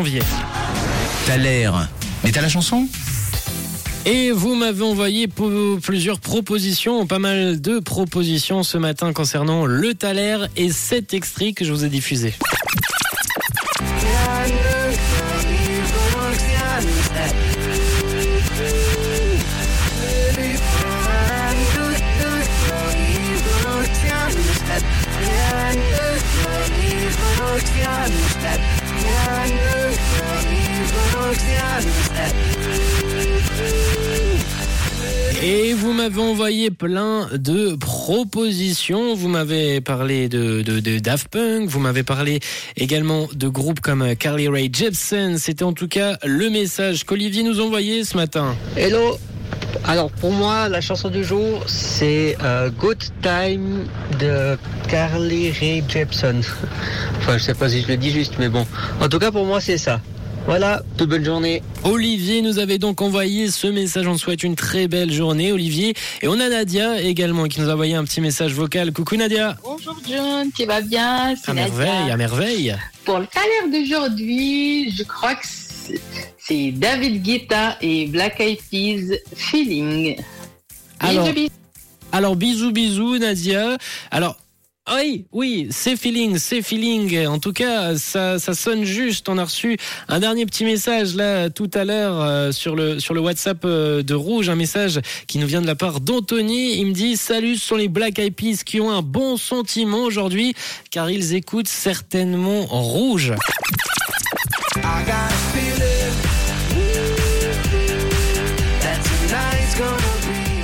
[0.00, 0.22] janvier.
[1.26, 1.88] T'as l'air.
[2.22, 2.86] Mais t'as la chanson?
[4.06, 5.26] Et vous m'avez envoyé
[5.82, 11.64] plusieurs propositions, pas mal de propositions ce matin concernant le Thaler et cet extrait que
[11.64, 12.32] je vous ai diffusé.
[35.40, 39.14] Et vous m'avez envoyé plein de propositions.
[39.14, 41.68] Vous m'avez parlé de, Daft Punk.
[41.68, 42.40] Vous m'avez parlé
[42.76, 45.38] également de groupes comme Carly Rae Jepsen.
[45.38, 48.56] C'était en tout cas le message qu'Olivier nous envoyait ce matin.
[48.76, 49.16] Hello
[49.84, 53.86] Alors pour moi, la chanson du jour, c'est euh, Good Time
[54.18, 56.42] de Carly Rae Jepsen.
[57.18, 58.66] Enfin, je sais pas si je le dis juste, mais bon.
[59.00, 60.00] En tout cas, pour moi, c'est ça.
[60.48, 61.62] Voilà, toute bonne journée.
[61.84, 64.06] Olivier nous avait donc envoyé ce message.
[64.08, 65.92] On souhaite une très belle journée, Olivier.
[66.22, 68.90] Et on a Nadia également qui nous a envoyé un petit message vocal.
[68.94, 69.58] Coucou Nadia.
[69.62, 71.34] Bonjour John, tu vas bien?
[71.36, 71.74] C'est À Nadia.
[71.74, 72.76] merveille, à merveille.
[73.04, 76.00] Pour le salaire d'aujourd'hui, je crois que c'est-
[76.38, 80.16] c'est David Guetta et Black Eyed Peas Feeling.
[81.00, 81.48] Alors, Bisous, bisous.
[82.10, 83.76] Alors bisous bisous Nadia.
[84.10, 84.38] Alors
[84.94, 87.26] oui, oui, c'est feeling, c'est feeling.
[87.26, 89.28] En tout cas, ça, ça sonne juste.
[89.28, 89.76] On a reçu
[90.08, 94.02] un dernier petit message là tout à l'heure euh, sur le sur le WhatsApp euh,
[94.02, 96.78] de Rouge, un message qui nous vient de la part d'Anthony.
[96.78, 100.04] Il me dit salut, ce sont les Black Eyed Peas qui ont un bon sentiment
[100.04, 100.54] aujourd'hui,
[100.90, 103.34] car ils écoutent certainement Rouge.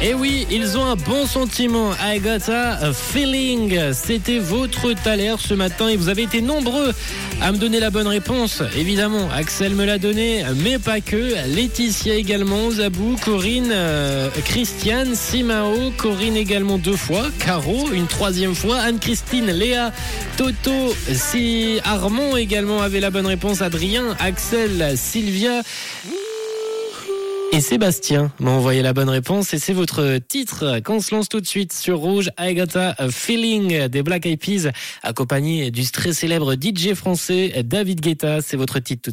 [0.05, 1.93] Et Eh oui, ils ont un bon sentiment.
[1.95, 3.95] I got a feeling.
[3.95, 6.93] C'était votre Thaler ce matin et vous avez été nombreux
[7.41, 8.63] à me donner la bonne réponse.
[8.77, 11.35] Évidemment, Axel me l'a donné, mais pas que.
[11.49, 18.81] Laetitia également, Zabou, Corinne, euh, Christiane, Simao, Corinne également deux fois, Caro une troisième fois,
[18.81, 19.91] Anne-Christine, Léa,
[20.37, 25.63] Toto, si Armand également avait la bonne réponse, Adrien, Axel, Sylvia.
[27.55, 31.41] Et Sébastien m'a envoyé la bonne réponse et c'est votre titre qu'on se lance tout
[31.41, 32.29] de suite sur Rouge.
[32.37, 34.73] I a Feeling des Black Eyed Peas
[35.05, 38.41] accompagné du très célèbre DJ français David Guetta.
[38.43, 39.13] C'est votre titre tout